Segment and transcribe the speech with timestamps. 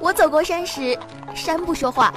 [0.00, 0.98] 我走过山时，
[1.34, 2.12] 山不说话；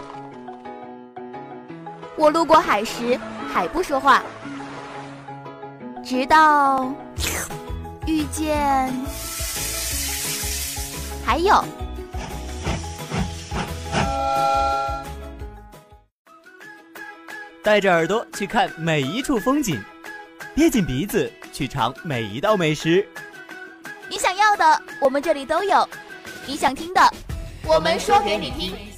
[2.15, 3.17] 我路过海时，
[3.53, 4.21] 海不说话。
[6.03, 6.93] 直到
[8.05, 8.91] 遇见，
[11.25, 11.63] 还有。
[17.63, 19.81] 带着耳朵去看每一处风景，
[20.55, 23.05] 憋紧鼻子去尝每一道美食。
[24.09, 25.85] 你想要的，我们这里都有；
[26.45, 27.01] 你想听的，
[27.67, 28.96] 我们说给你听。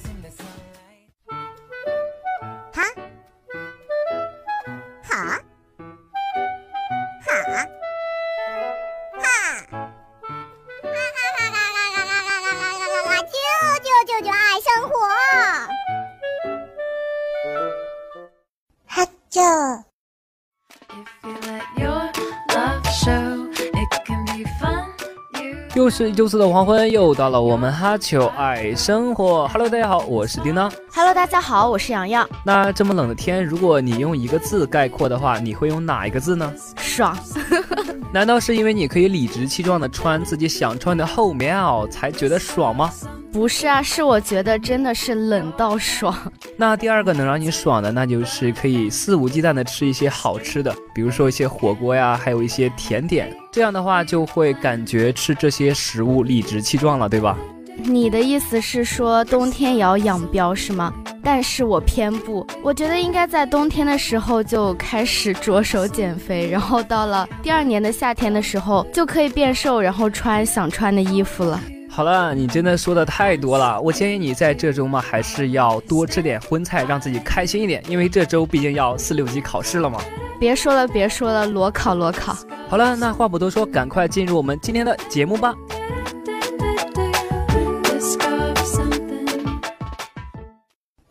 [25.90, 29.48] 又是周四的黄昏，又到了我们哈球爱生活。
[29.48, 30.70] Hello，大家好，我是叮当。
[30.94, 32.30] Hello，大家好，我是洋洋。
[32.44, 36.54] 那这么冷的天，如果你用一个字概括的话，你会用哪一个字呢？
[36.76, 37.18] 爽。
[38.14, 42.88] 难道是因为你可以理直气壮的穿自己想穿的厚棉袄才觉得爽吗？
[43.32, 46.14] 不是啊，是我觉得真的是冷到爽。
[46.56, 53.34] 那第二个能让你爽的，那就是可以肆无忌惮的吃一些好吃的，比如说一些火锅呀，还有一些甜点。
[53.52, 57.38] 这样的话就会感觉吃这些食物理直气壮了，对吧？
[57.84, 60.92] 你的意思是说冬天也要养膘是吗？
[61.22, 71.60] 但是我偏不，我觉得应该在冬天的时候就开始着手减肥，然后到了第二年的夏天的时候就可以变瘦，然后穿想穿的衣服了。
[72.00, 73.78] 好了，你真的说的太多了。
[73.78, 77.84] 我建议你在这周嘛，还是要多吃点荤菜，让自己开心一点。
[77.90, 80.00] 因为这周毕竟要四六级考试了嘛。
[80.38, 82.34] 别说了，别说了，裸考裸考。
[82.70, 85.54] 好了，那话不多说，赶快进入我们今天的节目吧。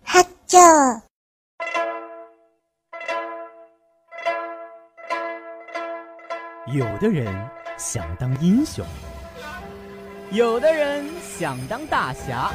[0.03, 1.01] 哈啾。
[6.73, 7.31] 有的人
[7.78, 8.83] 想当英雄。
[10.31, 12.51] 有的人想当大侠，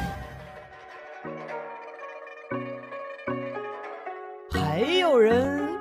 [4.49, 5.77] 还有人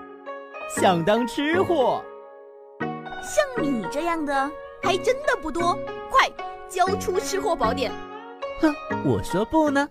[0.77, 2.05] 想当吃货。
[3.23, 4.51] 像你这样的
[4.83, 5.79] 还真的不多，
[6.11, 6.29] 快
[6.69, 7.93] 交出吃货宝典！
[8.61, 8.75] 哼，
[9.05, 9.89] 我说不呢。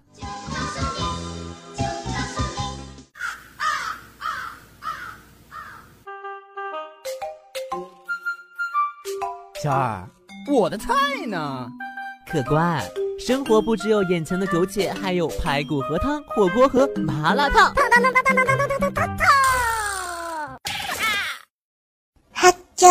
[9.62, 10.06] 小二，
[10.52, 10.94] 我的菜
[11.26, 11.70] 呢？
[12.34, 12.84] 客官，
[13.20, 17.72] 生活不只有眼前的苟且，还有排骨和汤、火锅和麻辣烫。
[17.76, 19.28] 烫烫烫烫烫烫烫烫烫烫！
[22.32, 22.88] 哈就。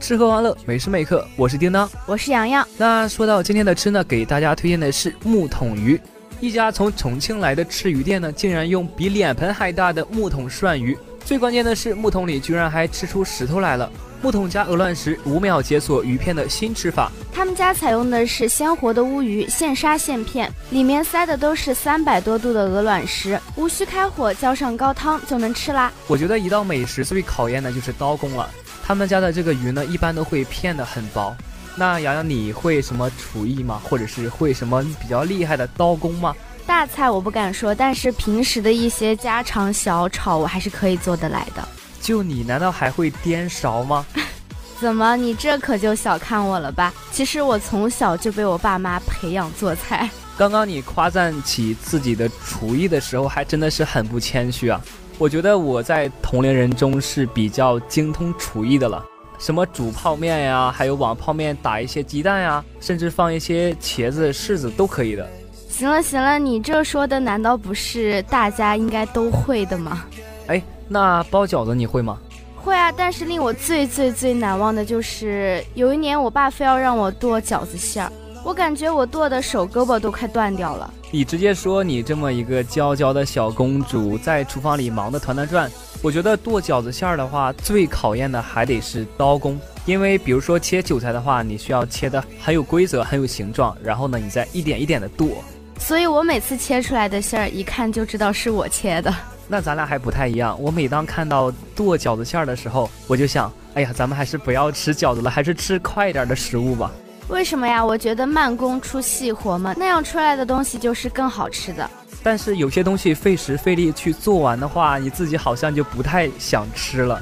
[0.00, 2.66] 吃喝玩乐，每时每刻，我是叮当，我是洋洋。
[2.76, 6.00] 那说到今天的吃呢，给大家推荐的是木桶鱼。
[6.40, 10.98] 一家从重庆来的吃鱼店呢，竟然用比脸盆还大的木桶涮鱼。
[11.30, 13.88] 最关键的是，木桶里居然还吃出石头来了。
[14.20, 17.08] 木桶加鹅卵石，五秒解锁鱼片的新吃法。
[17.32, 25.92] 他们家采用的是鲜活的乌鱼，现杀现片，里面塞的都是三百多度的鹅卵石，无需开火，浇上高汤就能吃啦。
[26.08, 28.50] 我觉得一道美食最考验的就是刀工了。
[28.84, 31.32] 他们家的这个鱼呢，一般都会片的很薄。
[31.76, 33.80] 那洋洋，你会什么厨艺吗？
[33.84, 36.34] 或者是会什么比较厉害的刀工吗？
[36.70, 41.68] 大菜我不敢说，但是平时的一些家常小炒，我还是可以做得来的。
[42.00, 44.06] 就你，难道还会颠勺吗？
[44.80, 46.94] 怎么，你这可就小看我了吧？
[47.10, 50.08] 其实我从小就被我爸妈培养做菜。
[50.38, 54.80] 刚刚你夸赞起自己的厨艺的时候，还真的是很不谦虚啊。
[55.18, 59.04] 我觉得我在同龄人中是比较精通厨艺的了，
[59.40, 65.28] 什么煮泡面呀，还有往泡面打一些鸡蛋呀，甚至放一些茄子、柿子都可以的。
[65.70, 70.04] 行了行了，你这说的难道不是大家应该都会的吗？
[70.48, 72.18] 哎，那包饺子你会吗？
[72.56, 78.12] 会啊，但是令我最最最难忘的就是有一年我爸非要让我剁饺子馅儿，
[78.44, 80.92] 我感觉我剁的手胳膊都快断掉了。
[81.10, 85.70] 你直接说你这么一个娇娇的小公主，在厨房里忙得团团转。
[86.02, 95.42] 我觉得剁饺子馅儿的话，最考验的还得是刀工，因为比如说切韭菜的话，你需要切的很有规则、很有形状，然后呢，你再一点一点的剁。
[95.80, 99.12] 所以我每次切出来的馅儿，一看就知道是我切的。
[99.48, 100.56] 那咱俩还不太一样。
[100.60, 106.92] 我每当看到剁饺子馅儿的时候，我就想，哎呀，咱们还是不要吃饺子了，还是吃快一点的食物吧。
[107.26, 107.84] 为什么呀？
[107.84, 111.90] 我觉得慢工出细活嘛，那样出来的东西就是更好吃的。
[112.22, 117.20] 但是有些东西费时费力去做完的话，你自己好像就不太想吃了。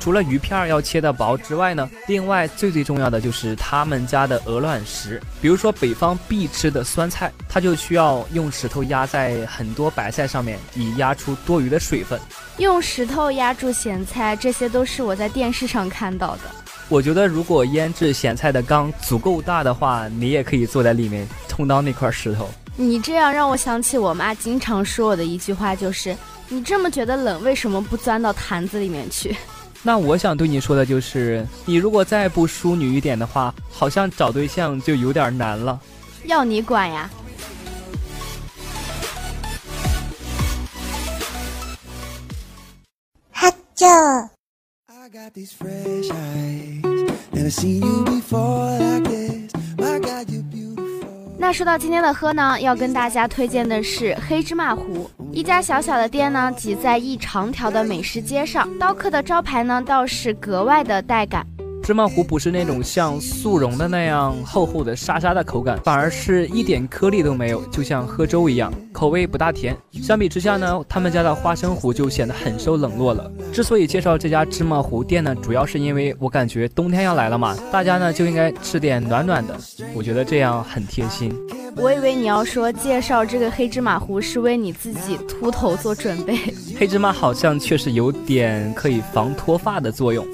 [0.00, 5.20] 除了鱼片要切的薄之外呢，另外最最重要的就是他们家的鹅卵石。
[5.40, 12.18] 比如说北方必吃的酸菜，它就需要用石头压在很多白菜上面，以压出多余的水分。
[12.58, 16.42] 用石头压住咸菜，这些都是我在电视上看到的。
[16.88, 22.48] 我觉得如果腌制咸菜的缸足够大的话，你也可以坐在里面充当那块石头。
[22.76, 26.16] 你这样让我想起我妈经常说我的一句话，就是
[26.48, 29.36] 你这么觉得冷，为什么不钻到坛子里面去？
[29.82, 35.80] 那我想对你说的就是，你如果再不淑女一点的话，好像找对象就有点难了。
[36.24, 37.10] 要你管呀！
[43.30, 43.86] 哈啾。
[51.40, 55.08] 那说到今天的喝呢，要跟大家推荐的是黑芝麻糊。
[55.30, 61.46] 一家小小的店呢，挤在一长条的美食街上，刀客的招牌呢，倒是格外的带感。
[61.88, 69.74] 芝麻糊不是那种像速溶的那样厚厚的沙沙的口感，反而是一点颗粒都没有，就像喝粥一样，口味不大甜。
[70.02, 73.32] 相比之下呢，他们家的花生糊就显得很受冷落了。
[73.54, 79.56] 之所以介绍这家芝麻糊店呢，主要是因为我感觉冬天要来了嘛，大家呢就应该吃点暖暖的，
[79.94, 81.34] 我觉得这样很贴心。
[81.74, 86.36] 我以为你要说介绍这个黑芝麻糊是为你自己秃头做准备。
[86.78, 90.26] 黑芝麻好像确实有点可以防脱发的作用。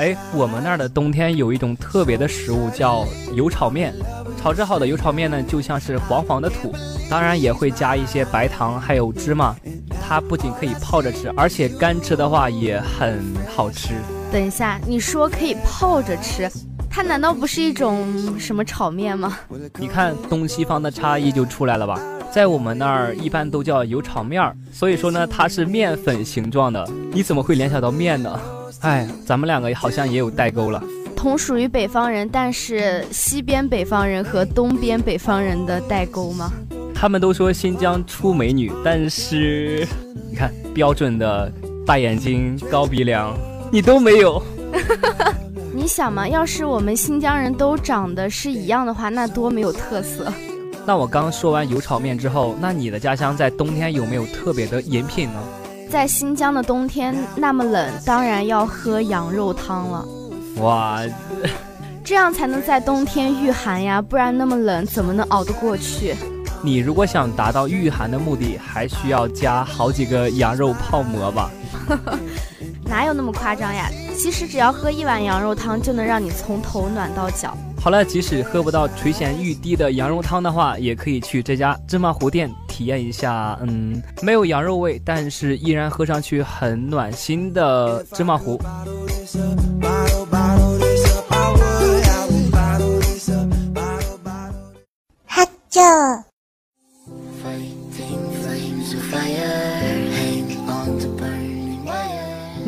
[0.00, 3.94] 哎，我们那儿的冬天有一种特别的食物叫油炒面，
[4.40, 6.74] 炒制好的油炒面呢，就像是黄黄的土，
[7.10, 9.54] 当然也会加一些白糖还有芝麻。
[10.00, 13.22] 它不仅可以泡着吃，而且干吃的话也很
[13.54, 13.90] 好吃。
[14.32, 16.50] 等一下，你说可以泡着吃，
[16.88, 19.38] 它难道不是一种什么炒面吗？
[19.78, 22.00] 你看东西方的差异就出来了吧？
[22.32, 26.88] 在我们那儿一般都叫油炒面儿，所以说呢，它是面粉形状的。
[27.12, 28.40] 你怎么会联想到面呢？
[28.80, 30.82] 哎，咱们两个好像也有代沟了。
[31.16, 36.50] 同属于北方人，但是西边北方人和东边北方人的代沟吗？
[36.94, 39.86] 他们都说新疆出美女，但是
[40.30, 41.52] 你看标准的
[41.86, 43.36] 大眼睛、高鼻梁，
[43.70, 44.42] 你都没有。
[45.74, 50.32] 你想嘛，要是我们新疆人都长得是一样的话，那多没有特色。
[50.86, 55.42] 那我刚说完油炒面之后，那你的家乡在冬天有没有特别的饮品呢？
[55.90, 60.06] 在新疆的冬天那么冷，当然要喝羊肉汤了。
[60.58, 61.00] 哇，
[62.04, 66.14] 这样才能在冬天御寒呀，不然那么冷怎么能熬得过去？
[66.62, 71.50] 你如果想达到御寒的目的，还需要加好几个羊肉泡馍吧？
[72.86, 73.88] 哪有那么夸张呀？
[74.16, 77.56] 其实只要喝一碗羊肉汤，就能让你从头暖到脚。
[77.80, 82.48] 好了，即使喝不到垂涎欲滴的羊肉汤的话，也可以去这家芝麻糊店
[82.80, 83.58] 体验一下。
[83.60, 88.56] 嗯，没有羊肉味，但是依然喝上去很暖心的芝麻糊。
[95.26, 96.29] 哈啾。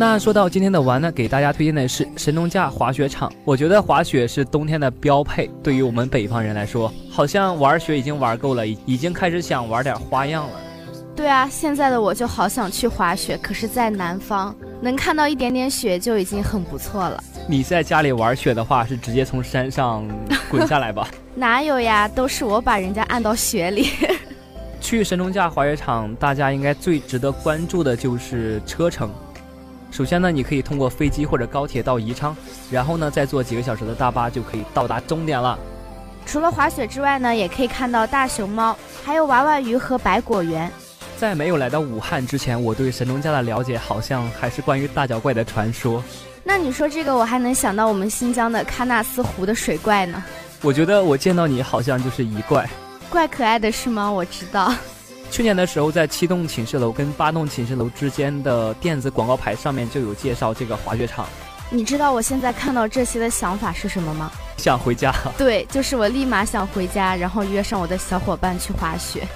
[0.04, 3.32] 那说到今天的玩呢，给大家推荐的是神农架滑雪场。
[3.44, 10.54] 我觉得滑雪是冬天的标配，对于我们北方人来说，好像玩雪已经玩够了，已已经开始想玩点花样了。
[11.14, 17.22] 对啊，现在的我就好想去滑雪，可是，在南方能看到一点点雪就已经很不错了。
[17.46, 20.04] 你在家里玩雪的话，是直接从山上
[20.50, 21.06] 滚下来吧？
[21.37, 23.87] 哪有呀，都是我把人家按到雪里。
[24.82, 29.09] 去神农架滑雪场，大家应该最值得关注的就是车程。
[29.92, 32.34] 首先呢，你可以通过飞机或者高铁到宜昌，
[32.70, 35.58] 然后呢，再坐几个小时的大巴就可以到达终点了。
[36.25, 40.70] 除了滑雪之外呢，也可以看到大熊猫，还有娃娃鱼和百果园。
[41.18, 46.02] 在没有来到武汉之前，我对神农架的了解好像还是关于大脚怪的传说。
[46.42, 50.25] 那你说这个，我还能想到我们新疆的喀纳斯湖的水怪呢。
[50.62, 52.66] 我觉得我见到你好像就是一怪，
[53.11, 54.11] 怪可爱的是吗？
[54.11, 54.72] 我知道。
[55.32, 61.26] 去年的时候，在七栋寝室楼跟八栋寝室楼之间的电子广告牌上面就有介绍这个滑雪场。
[61.70, 64.30] 你知道我现在看到这些的想法是什么吗？
[64.58, 65.10] 想回家。
[65.38, 69.26] 对，就是我立马想回家，然后约上我的小伙伴去滑雪。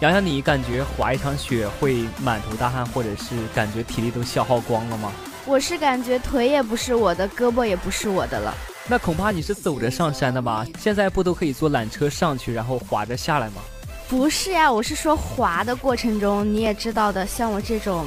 [0.00, 5.12] 洋洋，你感觉滑一场雪会满头大汗，或者是感觉体力都消耗光了吗？
[5.44, 8.54] 我是感觉腿也不是我的，胳膊也不是我的了。
[8.86, 10.66] 那恐怕你是走着上山的吧？
[10.78, 13.60] 现在不都可以坐缆车上去，然后滑着下来吗？
[14.08, 18.06] 不是呀，我是说滑的过程中，你也知道的，像我这种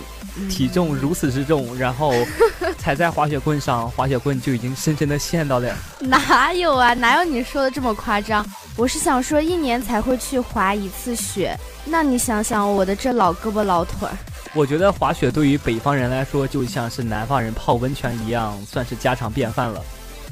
[0.50, 2.12] 体重如此之重，然后
[2.79, 5.72] 踩在滑雪棍上，滑雪棍就已经深深的陷到了。
[6.00, 6.96] 哪有啊？
[6.96, 8.43] 哪有你说的这么夸张？
[8.75, 11.55] 我是想说，一年才会去滑一次雪，
[11.86, 14.17] 那你想想我的这老胳膊老腿儿。
[14.53, 19.79] 我觉得滑雪对于北方人来说，就像是南方人泡温泉一样，算是家常便饭了。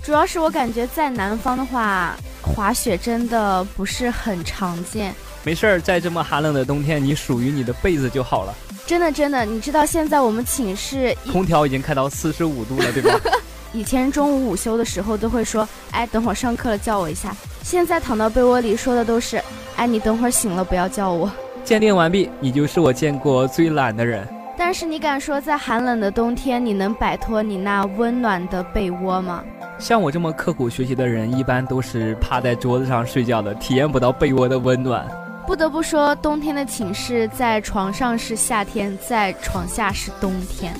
[0.01, 5.13] 主要是我感觉在南方的话，滑雪真的不是很常见。
[5.43, 8.53] 没事儿，在这么寒冷的冬天，你属于你的被子就好了。
[8.85, 13.19] 真的真的，你知道现在我们寝室空调已经开到四十五度了，对吧？
[13.71, 17.35] 以前中午午休的时候都会说，哎，等会儿上课了叫我一下。
[17.61, 19.41] 现在躺到被窝里说的都是，
[19.75, 21.31] 哎，你等会儿醒了不要叫我。
[21.63, 24.27] 鉴定完毕，你就是我见过最懒的人。
[24.57, 29.43] 但是你敢说在寒冷的冬天你能摆脱你那温暖的被窝吗？
[29.77, 35.07] 像我这么刻苦学习的人，一般都是趴在桌子上睡觉的，体验不到被窝的温暖。
[35.49, 40.71] 不得不说，冬天的寝室在床上是夏天，在床下是冬天。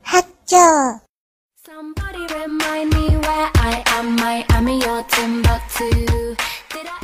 [0.00, 0.56] 哈啾。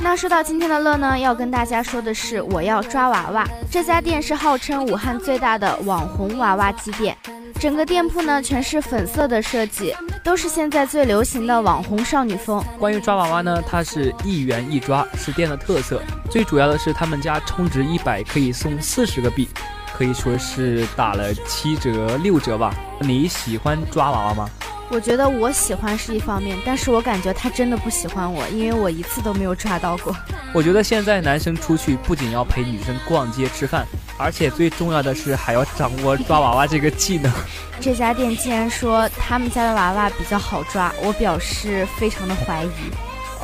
[0.00, 3.44] 那说到今天的乐呢，要跟大家说的是，我要抓娃娃。
[3.68, 7.16] 这家店是号称武汉最大的网红娃娃机店，
[7.58, 9.92] 整个店铺呢全是粉色的设计，
[10.25, 12.64] 都是现在最流行的网红少女风。
[12.78, 16.02] 关于抓娃娃呢，它是一元一抓，是店的特色。
[16.31, 19.47] 最主要的是他们家充值一百可以送四十个币，
[19.95, 22.75] 可以说是打了七折六折吧。
[23.00, 24.49] 你喜欢抓娃娃吗？
[24.91, 30.14] 我觉得我喜欢是一方面，但是我感觉他真的不喜欢我，因为我一次都没有抓到过。
[30.53, 33.85] 我觉得现在男生出去不仅要陪女生逛街吃饭，
[34.17, 37.33] 而且最重要的是还要掌握抓娃娃这个技能。
[37.81, 42.69] 这家店竟然说他们家的娃娃比较好抓，我表示非常的怀疑。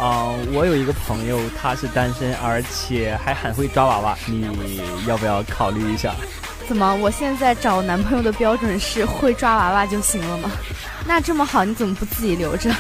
[0.00, 6.14] 啊，我有一个朋友，他是单身，而且还很会抓娃娃，你要不要考虑一下？
[6.68, 6.94] 怎么？
[6.94, 10.50] 我现在找男朋友的标准是会抓娃娃就行了吗？
[11.06, 12.70] 那这么好，你怎么不自己留着？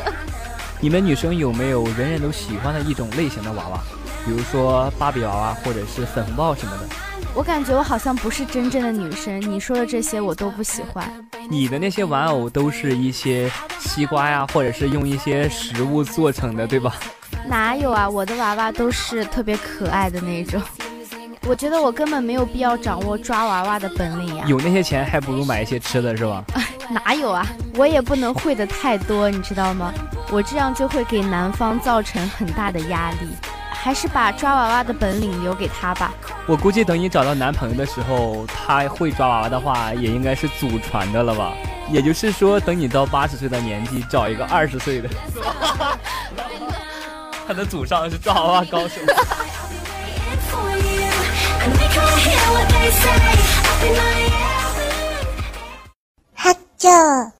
[0.80, 3.80] 你们女生有没有人人都喜欢的一种类型的娃娃？
[4.24, 6.86] 比如说芭比娃娃，或者是粉红豹什么的？
[7.34, 11.10] 我感觉我好像不是真正的女生，你说的这些我都不喜欢。
[11.48, 16.94] 你的那些玩偶都是一些西瓜呀，或者是用一些食物做成的，对吧？
[17.46, 20.60] 哪有啊，我的娃娃都是特别可爱的那种。
[21.46, 24.44] 我觉得我根本没有必要掌握抓娃娃的本领呀。
[24.46, 26.44] 有那些钱，还不如买一些吃的，是吧？
[26.90, 29.92] 哪有啊，我也不能会的太多，你知道吗？
[30.30, 33.36] 我这样就会给男方造成很大的压力。
[33.80, 36.12] 还是把抓娃娃的本领留给他吧。
[36.46, 41.52] 我估计等你找到男朋友的时候，他会抓娃娃的话，也应该是祖传的了吧？
[41.90, 45.08] 也就是说，等你到八十岁的年纪，找一个二十岁的，
[47.46, 49.00] 他的祖上是抓娃娃高手。
[56.78, 57.32] 听了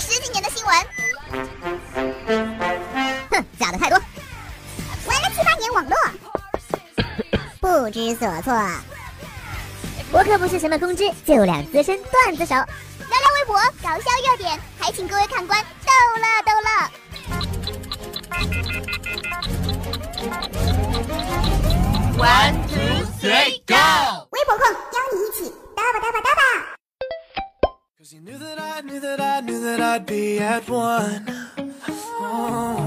[0.00, 0.74] 十几年的新闻，
[3.30, 4.00] 哼，假的太多，
[5.06, 5.94] 玩了七八年网络，
[7.60, 8.54] 不知所措。
[10.10, 15.62] 我可不是什么公知，就两资深段子手，聊聊微博搞笑热点，还请各位看官。
[15.84, 16.68] 逗乐逗乐。
[22.17, 23.75] One two three go！
[24.31, 24.63] 微博控
[24.93, 26.41] 邀你一起嘚吧嘚吧嘚吧。
[27.97, 31.25] Cause you knew that I knew that I knew that I'd be at one.
[32.19, 32.77] Oh,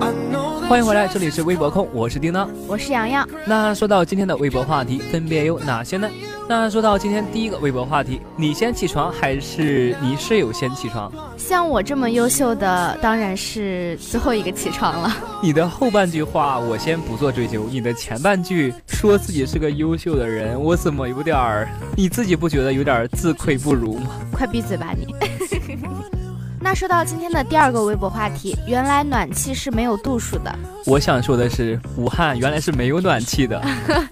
[0.00, 2.49] I know that 欢迎回来，这里是微博控，我是叮当。
[2.67, 6.09] 我是洋洋，那说到今天的微博话题，分别有哪些呢？
[6.49, 11.09] 那说到今天第一个微博话题，你先起床还是你室友先起床？
[11.37, 15.15] 像我这么优秀的，当然是最后一个起床了。
[15.41, 21.69] 你的后半句话我先不做追究，你的前半句说自己是个优秀的人，我怎么有点儿？
[21.95, 24.11] 你自己不觉得有点自愧不如吗？
[24.35, 25.15] 快闭嘴吧你！
[26.69, 30.53] 那说到今天的第二个微博话题，原来暖气是没有度数的。
[30.85, 33.57] 我想说的是，武汉原来是没有暖气的。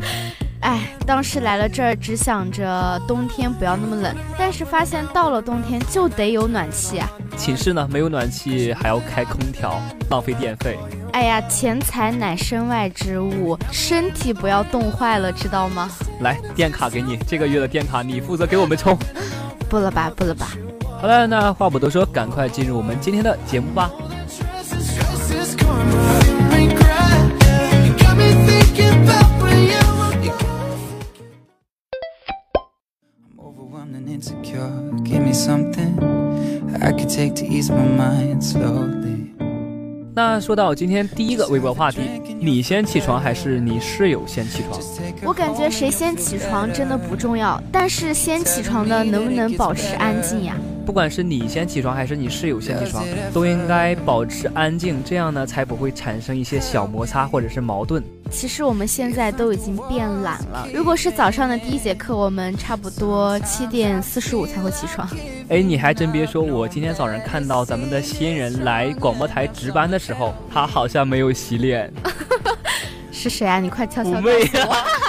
[0.64, 7.12] 哎，当时来了这儿，只想着冬天不要那么冷，但是发现到了冬天就得有暖气啊！
[7.36, 9.78] 寝室呢没有暖气，还要开空调，
[10.10, 10.80] 浪费电费。
[11.12, 15.92] 哎呀，钱财乃身外之物，身体不要冻坏了，知道吗？
[16.22, 18.98] 来，电卡给你，这个月的电卡你负责给我们充。
[19.68, 20.54] 不了吧，不了吧。
[21.02, 23.92] 好了，那话不多说，赶快进入我们今天的节目吧。
[24.28, 27.30] stress is karma and regret.
[27.86, 30.16] You got me thinking about when you were
[33.30, 34.72] I'm overwhelmed and insecure.
[35.04, 36.00] Give me something
[36.82, 39.32] I could take to ease my mind slowly.
[40.16, 42.00] 那说到今天第一个微博话题，
[42.40, 44.80] 你先起床还是你室友先起床？
[45.24, 50.56] 我感觉谁先起床真的不重要，但是先起床的能不能保持安静呀？
[50.86, 58.04] 不管是你先起床还是你室友先起床，都应该保持安静，这样呢才不会产生一些小摩擦或者是矛盾。
[58.30, 60.68] 其实我们现在都已经变懒了。
[60.74, 65.08] 如果是早上的第一节课，我们差不多七点四十五才会起床。
[65.50, 71.92] 哎，你还真别说，我今天早上看到咱们的新人来广播台值班的时候，他好像没有洗脸。
[73.12, 73.60] 是谁啊？
[73.60, 75.05] 你快悄悄告诉我。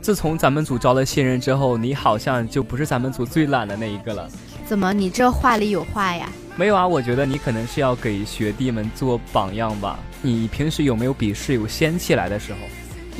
[0.00, 4.28] 自从咱们组招了新人之后，你好像就不是咱们组最懒的那一个了。
[4.64, 4.92] 怎么？
[4.92, 6.28] 你这话里有话呀？
[6.56, 9.98] 没有啊，我觉得你可能是要给学弟们做榜样吧。
[10.22, 12.58] 你平时有没有比室友先起来的时候？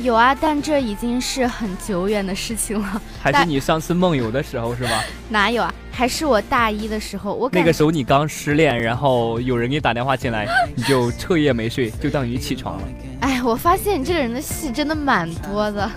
[0.01, 3.01] 有啊，但这已经是很久远的事情了。
[3.21, 5.03] 还是你上次梦游的时候是吧？
[5.29, 5.73] 哪有啊？
[5.91, 12.83] 还是我大一的时候，我那个时候你刚失恋，然后有人给你打电话进来， 你就彻夜没睡，就等于起床了。
[13.19, 15.91] 哎，我发现你这个人的戏真的蛮多的。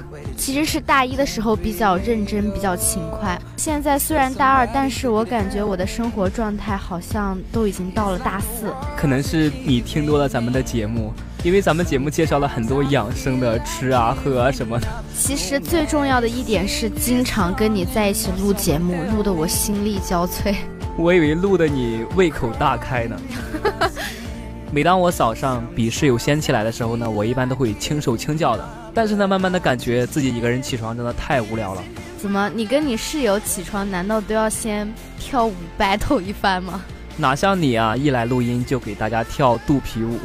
[0.45, 3.41] 其实是大一的时候比较认真，比较勤快。
[3.57, 8.71] 现在虽然大二，但是我感觉我的生活状态好像都已经到了大四。
[8.95, 14.87] 可能是你听多了咱们的节目，因为咱们节目介绍了很多养生的吃啊、喝啊什么的。
[15.17, 20.55] 其实最重要的一点是，经常跟你在一起录节目，录得我心力交瘁。
[20.99, 23.19] 我以为录的你胃口大开呢。
[24.75, 28.69] 每当我早上比室友先起来的时候呢，我一般都会轻手轻脚的。
[28.93, 31.83] 但是呢，慢慢的感觉自己一个人起床真的太无聊了。
[32.19, 36.83] 怎么，你跟你室友起床，难道都要先跳舞 battle 一番吗？
[37.16, 40.19] 哪像你啊，一来录音就给大家跳肚皮舞。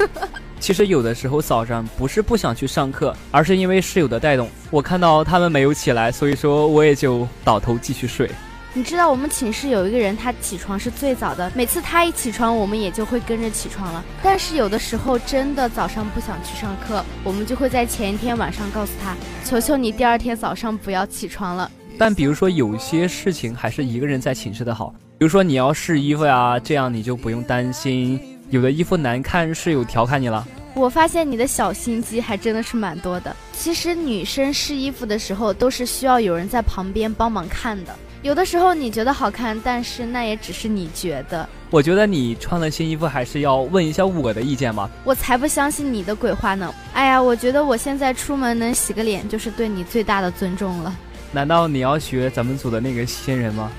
[0.58, 8.30] 其实有的时候早上不是不想去上课，而是因为室友的带动，我看到他们没有起来，所以说我也就倒头继续睡。
[8.74, 11.52] 你知道我们寝室有一个人，他起床是最早的。
[11.54, 14.02] 每次他一起床，我们也就会跟着起床了。
[14.22, 19.14] 但是有的时候真的早上不想去上课，我们就会在前一天晚上告诉他
[19.44, 30.48] ：“求求你，第二天早上不要起床了。”但比如说有些事情还是一个人在寝室的好，比如说你要试衣服呀，这样你就不用担心有的衣服难看，室友调侃你了。
[30.72, 33.36] 我发现你的小心机还真的是蛮多的。
[33.52, 37.94] 其实女生试衣服的时候都是需要有人在旁边帮忙看的。
[38.22, 41.48] 有的时候你觉得好看，但是那也只是你觉得。
[41.70, 44.88] 我觉得你穿了新衣服，还是要问一下我的意见吧。
[45.02, 46.72] 我才不相信你的鬼话呢！
[46.92, 50.96] 哎呀，我觉得我现在出门能洗个脸，就是对你最大的尊重了。
[51.32, 53.72] 难道你要学咱们组的那个新人吗？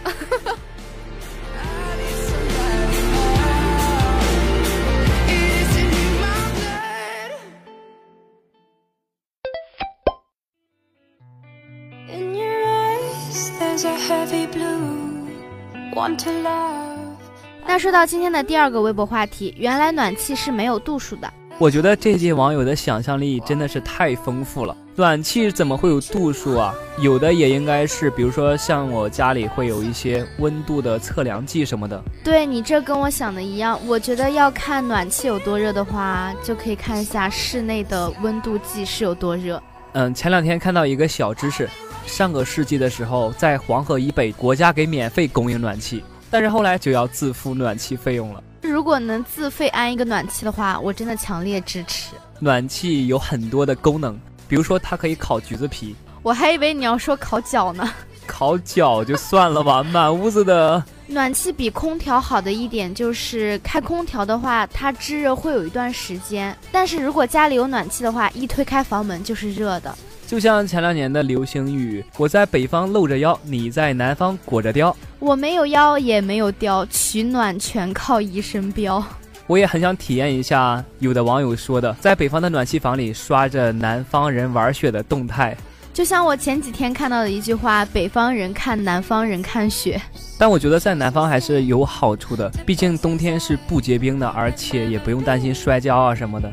[17.65, 21.31] 那说到今天的第二个微博话题，原来暖气是没有度数的。
[21.57, 24.75] 我觉得这届网友的想象力真的是太丰富了。
[24.95, 26.73] 暖气怎么会有度数啊？
[26.99, 31.99] 有的也应该是，比如说像我家里会有一些温度的测量计什么的。
[32.23, 39.61] 对你这跟我想的一样，我觉得要看暖气有多热的话，就可以看一下室内的温度计是有多热。
[39.93, 41.69] 嗯，前两天看到一个小知识，
[42.05, 46.03] 上个世纪的时候，在黄河以北，国家给免费供应暖气。
[46.29, 48.43] 但是后来就要自付暖气费用了。
[48.61, 52.15] 如果能自费安一个暖气的话，我真的强烈支持。
[52.39, 55.95] 暖气有很多的功能，比如说它可以烤橘子皮。
[56.23, 57.91] 我还以为你要说烤脚呢。
[58.25, 60.83] 烤脚就算了吧，满屋子的。
[61.05, 66.57] 暖气比空调好的一点就是开空调的话，它制热会有一段时间。
[66.71, 69.93] 但是如果家里有暖气的话，一推开房门就是热的。
[70.33, 74.91] 就像前两年的流行语，我在北方露着腰，你在南方裹着貂。
[75.19, 79.03] 我没有腰也没有貂，取暖全靠一身膘。
[79.45, 85.55] 我也很想体验一下，有的网友说的，在北方的暖气房里刷着南方人玩雪的动态。
[85.93, 90.01] 就像我前几天看到的一句话：“北方人看南方人看雪。”
[90.39, 96.51] 但我觉得在南方还是有好处的，毕竟冬天是不结冰的，而且也不用担心摔跤啊什么的。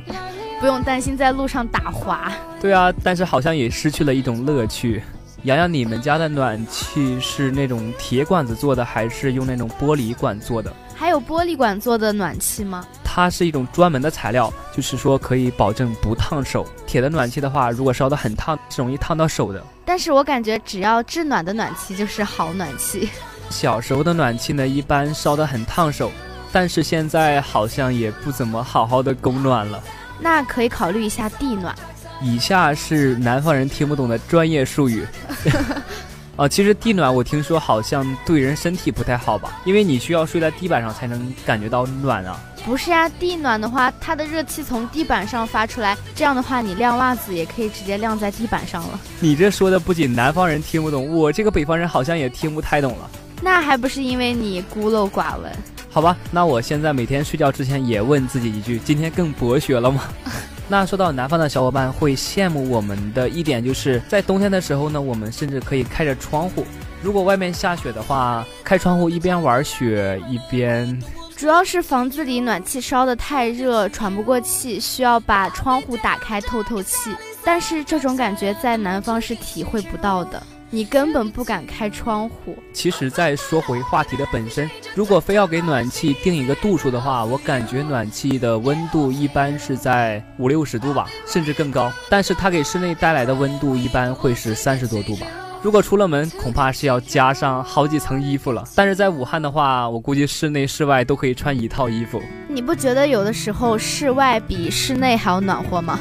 [0.61, 2.31] 不用担心在路上打滑。
[2.61, 5.03] 对啊，但是好像也失去了一种乐趣。
[5.44, 10.70] 洋洋，你们家的暖气是那种铁管子做的，还是用那种玻璃管做的？
[10.94, 12.87] 还有玻璃管做的暖气吗？
[13.03, 16.66] 它是一种专门的材料，就是说可以保证不烫手。
[16.87, 19.64] 铁的暖气的话，如果烧得很烫，是容易烫到手的。
[19.87, 23.09] 但是我感觉只要制暖的暖气就是好暖气。
[23.49, 26.12] 小时候的暖气呢，一般烧得很烫手，
[26.53, 29.83] 但是现在好像也不怎么好好的供暖了。
[30.20, 31.74] 那可以考虑一下地暖。
[32.22, 35.06] 以下是南方人听不懂的专业术语。
[36.37, 42.38] 哦，其实地暖我听说好像对人身体不太好吧，因为你需要睡在地板上才能感觉到暖啊。
[42.64, 48.98] 不是啊，地暖的话，它的热气从地板上发出来，这样的话你晾袜子也可以直接晾在地板上了。
[49.18, 53.11] 你这说的不仅南方人听不懂，我这个北方人好像也听不太懂了。
[53.42, 55.50] 那还不是因为你孤陋寡闻？
[55.92, 60.05] 好吧，那我现在每天睡觉之前也问自己一句：今天更博学了吗？
[60.68, 66.64] 那说到南方的小伙伴会羡慕我们的一点，就是在冬天的时候呢，我们甚至可以开着窗户。
[67.03, 70.96] 如果外面下雪的话，开窗户一边玩雪一边……
[71.35, 77.11] 主要是房子里暖气烧得太热，喘不过气，需要把窗户打开透透气。
[77.42, 80.40] 但是这种感觉在南方是体会不到的。
[80.72, 82.56] 你根本不敢开窗户。
[82.72, 91.92] 其实，再说回话题的本身，如果非要给暖气定一个度数的话，我感觉暖气的温度一般是在五六十度吧，甚至更高。
[92.09, 95.26] 但是它给室内带来的温度一般会是三十多度吧。
[95.61, 98.64] 如果出了门，恐怕是要加上好几层衣服了。
[98.74, 102.22] 但是在武汉的话，我估计室内室外都可以穿一套衣服。
[102.48, 105.98] 你不觉得有的时候室外比室内还要暖和吗？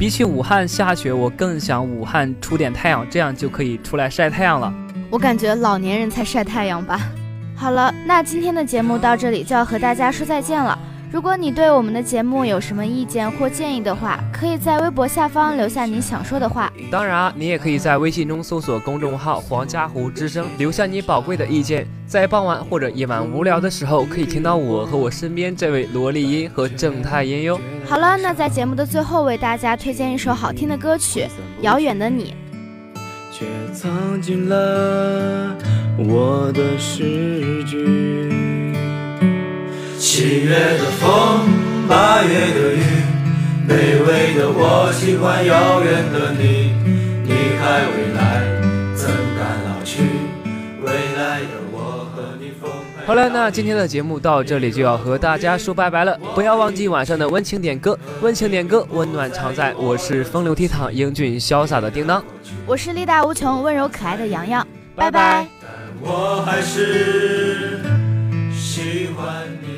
[0.00, 4.72] 比起武汉下雪，我更想武汉出点太阳，这样就可以出来晒太阳了。
[5.10, 6.98] 我感觉老年人才晒太阳吧。
[7.54, 10.78] 好了，那今天的节目到这里就要和大家说再见了。
[11.12, 16.72] 如果你对我们的节目有什么意见或建议的话，可以在微博下方留下你想说的话。
[16.88, 21.84] 当然啊，你也可以在微信中搜索公众号“黄家湖之声”，留下你宝贵的意见。
[22.06, 27.60] 在傍晚或者夜晚无聊的时候，可以听到我和我身边这位萝莉音和正太音哟。
[27.84, 31.22] 好了，那在节目的最后，为大家推荐一首好听的歌曲
[31.62, 32.36] 《遥远的你》。
[33.32, 35.56] 却藏进了
[35.98, 38.59] 我的诗句。
[40.00, 41.46] 七月的风，
[41.86, 42.80] 八月的雨，
[43.68, 46.72] 卑微的我喜欢遥远的你。
[47.22, 48.40] 你还未来，
[48.96, 50.00] 怎敢老去？
[50.80, 53.04] 未来的我和你分开。
[53.04, 56.18] 好了，那今天的节目到这里就要和大家说拜拜了。
[56.34, 59.74] 不要忘记晚上的温情点歌，温情点歌，温暖常在。
[59.74, 62.24] 我是风流倜傥、英俊潇洒的叮当，
[62.64, 64.66] 我是力大无穷、温柔可爱的洋洋。
[64.96, 65.46] 拜拜。
[65.60, 67.82] 但我还是
[68.50, 69.69] 喜欢你。